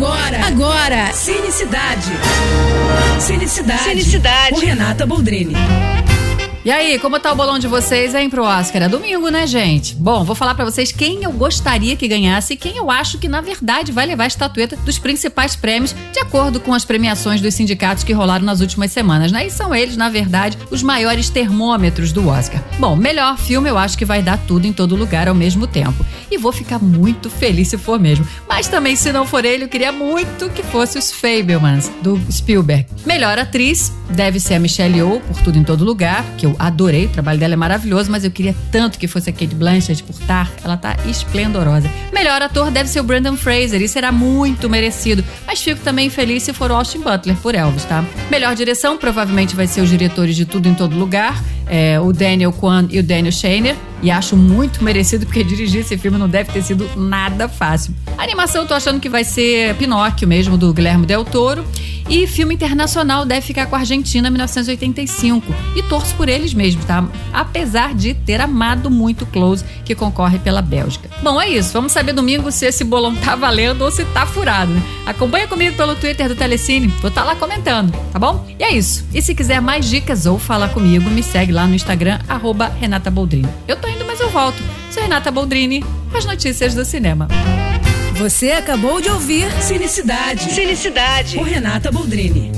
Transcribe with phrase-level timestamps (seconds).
[0.00, 2.10] Agora, agora, Cinicidade.
[3.20, 3.82] Cinicidade.
[3.82, 4.54] Cinicidade.
[4.54, 5.54] Com Renata Boldrini.
[6.62, 8.82] E aí, como tá o bolão de vocês, hein, pro Oscar?
[8.82, 9.94] É domingo, né, gente?
[9.94, 13.28] Bom, vou falar para vocês quem eu gostaria que ganhasse e quem eu acho que,
[13.28, 17.54] na verdade, vai levar a estatueta dos principais prêmios, de acordo com as premiações dos
[17.54, 19.46] sindicatos que rolaram nas últimas semanas, né?
[19.46, 22.62] E são eles, na verdade, os maiores termômetros do Oscar.
[22.78, 26.04] Bom, melhor filme eu acho que vai dar tudo em todo lugar ao mesmo tempo.
[26.30, 28.28] E vou ficar muito feliz se for mesmo.
[28.46, 32.86] Mas também, se não for ele, eu queria muito que fosse os Fablemans, do Spielberg.
[33.06, 36.56] Melhor atriz deve ser a Michelle Yeoh, por Tudo em Todo Lugar, que eu eu
[36.58, 40.02] adorei, o trabalho dela é maravilhoso, mas eu queria tanto que fosse a Kate Blanchett
[40.02, 40.50] por estar.
[40.62, 41.90] Ela tá esplendorosa.
[42.12, 46.42] Melhor ator deve ser o Brandon Fraser e será muito merecido, mas fico também feliz
[46.42, 48.04] se for o Austin Butler por Elvis, tá?
[48.30, 52.52] Melhor direção provavelmente vai ser os diretores de Tudo em Todo Lugar, é, o Daniel
[52.52, 53.76] Kwan e o Daniel Shainer.
[54.02, 57.94] E acho muito merecido, porque dirigir esse filme não deve ter sido nada fácil.
[58.16, 61.64] A animação eu tô achando que vai ser Pinóquio mesmo, do Guilherme Del Toro.
[62.10, 65.46] E filme internacional deve ficar com a Argentina 1985.
[65.76, 67.08] E torço por eles mesmo, tá?
[67.32, 71.08] Apesar de ter amado muito Close, que concorre pela Bélgica.
[71.22, 71.72] Bom, é isso.
[71.72, 74.82] Vamos saber domingo se esse bolão tá valendo ou se tá furado, né?
[75.06, 76.88] Acompanha comigo pelo Twitter do Telecine.
[76.88, 78.44] Vou estar tá lá comentando, tá bom?
[78.58, 79.06] E é isso.
[79.14, 82.18] E se quiser mais dicas ou falar comigo, me segue lá no Instagram,
[82.80, 83.48] Renata Boldrini.
[83.68, 84.60] Eu tô indo, mas eu volto.
[84.90, 87.28] Sou Renata Boldrini, as notícias do cinema.
[88.20, 90.52] Você acabou de ouvir Cinicidade.
[90.52, 91.38] Cinicidade.
[91.38, 92.52] Com Renata Boldrini.